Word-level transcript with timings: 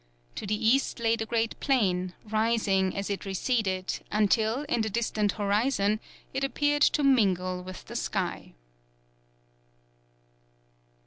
To 0.33 0.47
the 0.47 0.55
east 0.67 0.99
lay 0.99 1.15
the 1.15 1.27
great 1.27 1.59
plain, 1.59 2.13
rising 2.27 2.97
as 2.97 3.07
it 3.11 3.23
receded, 3.23 3.99
until, 4.11 4.63
in 4.63 4.81
the 4.81 4.89
distant 4.89 5.33
horizon, 5.33 5.99
it 6.33 6.43
appeared 6.43 6.81
to 6.97 7.03
mingle 7.03 7.61
with 7.61 7.85
the 7.85 7.95
sky." 7.95 8.53